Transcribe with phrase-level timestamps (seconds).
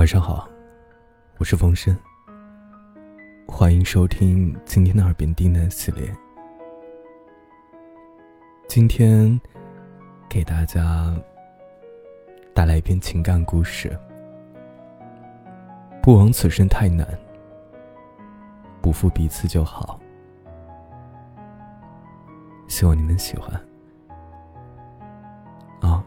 [0.00, 0.48] 晚上好，
[1.36, 1.94] 我是风声。
[3.46, 6.10] 欢迎收听今天的耳边低喃系列。
[8.66, 9.38] 今天
[10.26, 11.14] 给大家
[12.54, 13.94] 带来一篇情感故事。
[16.02, 17.06] 不枉此生太难，
[18.80, 20.00] 不负彼此就好。
[22.68, 23.52] 希望你们喜欢。
[25.82, 26.02] 啊，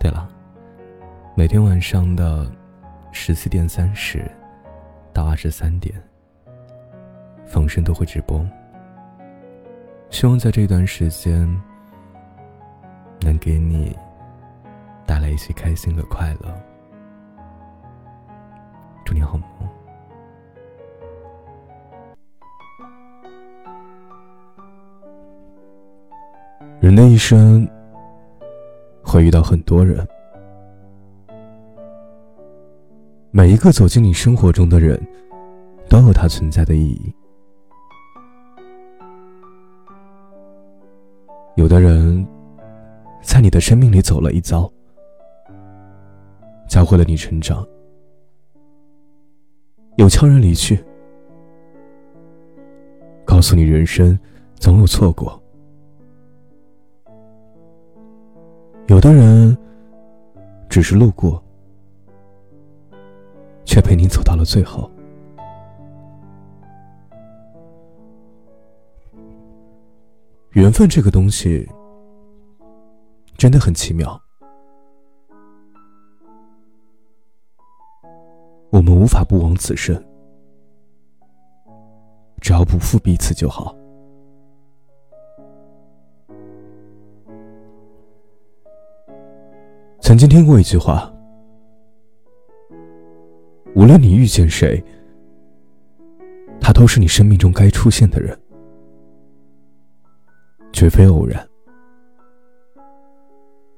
[0.00, 0.26] 对了，
[1.34, 2.50] 每天晚上的。
[3.20, 4.24] 十四点三十
[5.12, 5.92] 到二十三点，
[7.44, 8.46] 逢生都会直播。
[10.08, 11.46] 希望在这段时间
[13.20, 13.94] 能给你
[15.04, 16.58] 带来一些开心和快乐。
[19.04, 19.68] 祝你好梦。
[26.80, 27.68] 人的一生
[29.02, 30.08] 会遇到很多人。
[33.38, 35.00] 每一个走进你生活中的人，
[35.88, 37.14] 都有他存在的意义。
[41.54, 42.26] 有的人，
[43.22, 44.68] 在你的生命里走了一遭，
[46.68, 47.64] 教会了你成长；
[49.98, 50.84] 有悄然离去，
[53.24, 54.18] 告诉你人生
[54.56, 55.40] 总有错过。
[58.88, 59.56] 有的人，
[60.68, 61.40] 只是路过。
[63.78, 64.90] 却陪你走到了最后。
[70.50, 71.64] 缘分这个东西
[73.36, 74.20] 真的很奇妙，
[78.70, 79.94] 我们无法不枉此生，
[82.40, 83.72] 只要不负彼此就好。
[90.00, 91.14] 曾经听过一句话。
[93.78, 94.82] 无论你遇见谁，
[96.60, 98.36] 他都是你生命中该出现的人，
[100.72, 101.48] 绝非偶然。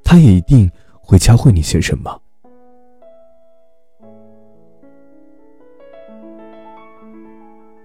[0.03, 0.71] 他也一定
[1.03, 2.23] 会教会你些什么。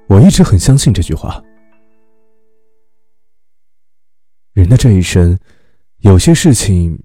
[0.07, 1.43] 我一直很相信这句话：
[4.53, 5.37] 人的这一生，
[5.97, 6.97] 有些事情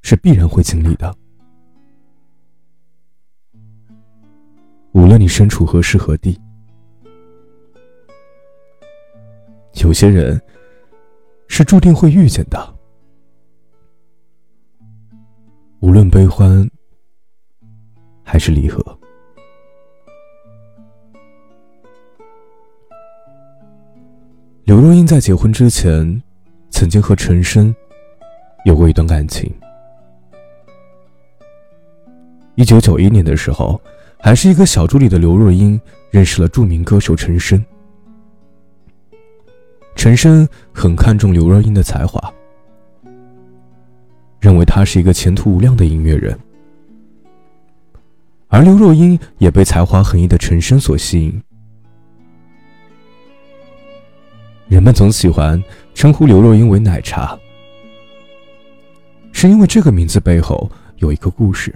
[0.00, 1.14] 是必然会经历的。
[4.94, 6.40] 无论你身处何时何地，
[9.82, 10.40] 有些人
[11.48, 12.74] 是注定会遇见的。
[15.80, 16.70] 无论悲欢
[18.22, 18.80] 还是离合，
[24.62, 26.22] 刘若英在结婚之前，
[26.70, 27.74] 曾经和陈升
[28.64, 29.52] 有过一段感情。
[32.54, 33.80] 一九九一年的时候。
[34.24, 35.78] 还是一个小助理的刘若英
[36.10, 37.62] 认识了著名歌手陈升。
[39.96, 42.32] 陈升很看重刘若英的才华，
[44.40, 46.34] 认为她是一个前途无量的音乐人，
[48.48, 51.42] 而刘若英也被才华横溢的陈升所吸引。
[54.68, 55.62] 人们总喜欢
[55.92, 57.38] 称呼刘若英为“奶茶”，
[59.32, 61.74] 是因为这个名字背后有一个故事。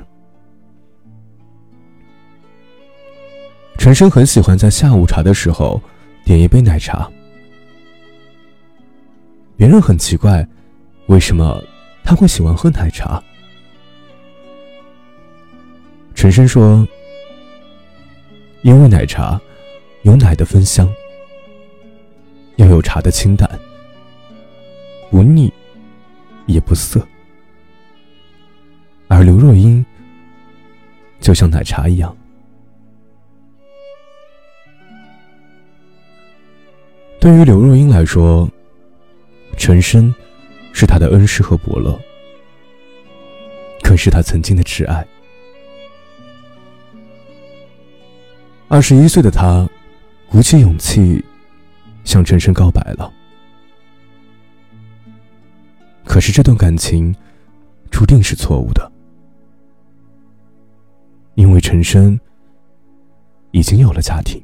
[3.78, 5.80] 陈升很喜欢在下午茶的时候
[6.24, 7.08] 点一杯奶茶，
[9.56, 10.46] 别人很奇怪，
[11.06, 11.62] 为什么
[12.02, 13.22] 他会喜欢喝奶茶？
[16.12, 16.86] 陈升说
[18.62, 19.40] ：“因为奶茶
[20.02, 20.92] 有奶的芬香，
[22.56, 23.48] 又有茶的清淡，
[25.08, 25.50] 不腻
[26.46, 27.00] 也不涩，
[29.06, 29.86] 而刘若英
[31.20, 32.14] 就像奶茶一样。”
[37.20, 38.48] 对于刘若英来说，
[39.56, 40.14] 陈深
[40.72, 41.98] 是她的恩师和伯乐，
[43.82, 45.04] 更是她曾经的挚爱。
[48.68, 49.68] 二十一岁的她，
[50.28, 51.22] 鼓起勇气
[52.04, 53.12] 向陈深告白了。
[56.04, 57.14] 可是这段感情
[57.90, 58.90] 注定是错误的，
[61.34, 62.18] 因为陈深
[63.50, 64.40] 已经有了家庭。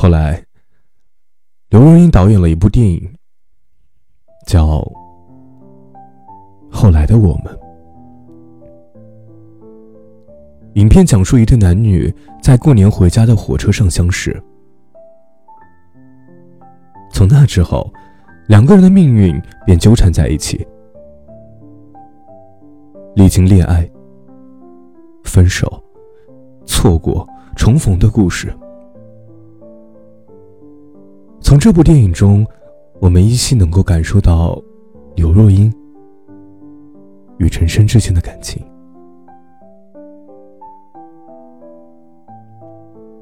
[0.00, 0.42] 后来，
[1.68, 3.14] 刘若英导演了一部电影，
[4.46, 4.66] 叫
[6.70, 7.54] 《后来的我们》。
[10.72, 12.10] 影片讲述一对男女
[12.40, 14.42] 在过年回家的火车上相识，
[17.12, 17.92] 从那之后，
[18.48, 20.66] 两个人的命运便纠缠在一起。
[23.14, 23.86] 历经恋爱、
[25.24, 25.70] 分手、
[26.64, 28.50] 错过、重逢的故事。
[31.50, 32.46] 从这部电影中，
[33.00, 34.56] 我们依稀能够感受到
[35.16, 35.68] 刘若英
[37.38, 38.64] 与陈升之间的感情。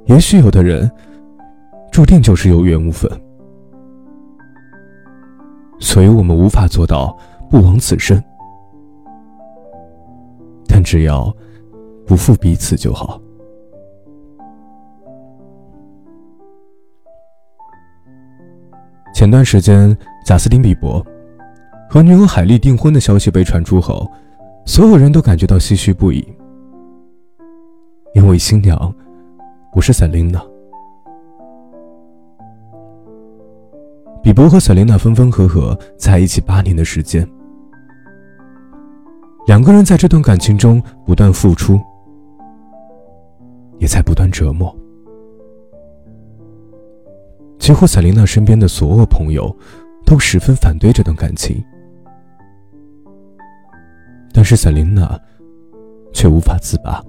[0.04, 0.90] 也许有的人
[1.90, 3.10] 注定就是有缘无分，
[5.80, 7.16] 所以我们无法做到
[7.48, 8.22] 不枉此生。
[10.66, 11.34] 但只要
[12.06, 13.18] 不负彼此就好。
[19.18, 21.04] 前段时间，贾斯汀·比伯
[21.90, 24.08] 和女友海莉订婚的消息被传出后，
[24.64, 26.24] 所有人都感觉到唏嘘不已，
[28.14, 28.94] 因为新娘。
[29.72, 30.40] 不是赛琳娜。
[34.22, 37.28] 比伯和赛琳娜分分合合在一起八年的时间，
[39.48, 41.80] 两个人在这段感情中不断付出，
[43.78, 44.72] 也在不断折磨。
[47.68, 49.54] 几乎赛琳娜身边的所有朋友
[50.06, 51.62] 都十分反对这段感情，
[54.32, 55.20] 但是赛琳娜
[56.14, 57.04] 却无法自拔。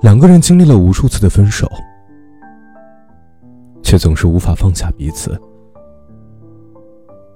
[0.00, 1.70] 两个人经历了无数次的分手，
[3.82, 5.38] 却总是无法放下彼此。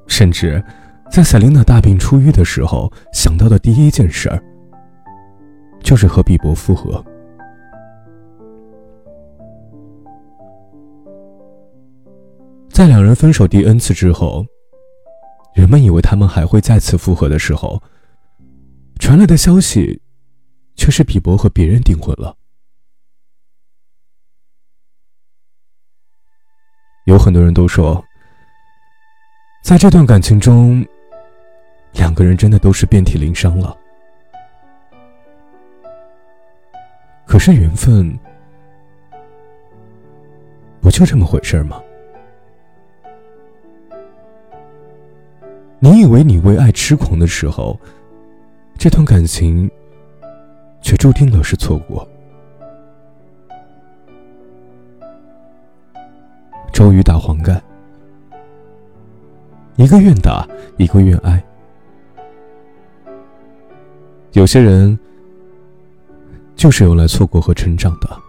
[0.07, 0.65] 甚至，
[1.11, 4.43] 在赛琳娜大病初愈的时候，想到的第一件事儿，
[5.81, 7.05] 就是和比伯复合。
[12.79, 14.47] 在两人分手第 N 次之后，
[15.53, 17.83] 人们以为他们还会再次复合的时候，
[19.01, 20.01] 传来的消息，
[20.77, 22.37] 却是比伯和别人订婚了。
[27.07, 28.01] 有很多人都说，
[29.65, 30.87] 在这段感情中，
[31.95, 33.77] 两个人真的都是遍体鳞伤了。
[37.27, 38.17] 可是缘分
[40.81, 41.83] 不就这么回事吗？
[45.81, 47.79] 你以为你为爱痴狂的时候，
[48.77, 49.71] 这段感情
[50.83, 52.07] 却注定了是错过。
[56.73, 57.61] 周瑜打黄盖，
[59.77, 60.47] 一个愿打，
[60.77, 61.43] 一个愿挨。
[64.33, 64.99] 有些人
[66.55, 68.21] 就是用来错过和成长的，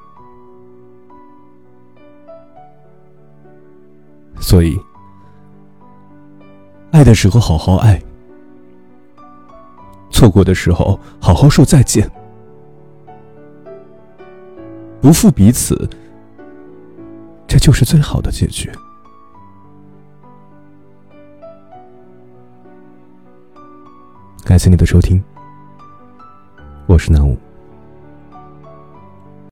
[4.40, 4.76] 所以
[6.92, 8.02] 爱的时候好好爱，
[10.12, 12.10] 错过的时候好好说再见，
[15.02, 15.90] 不负彼此。
[17.48, 18.72] 这就是最好的结局。
[24.44, 25.24] 感谢你的收听，
[26.86, 27.38] 我是南武。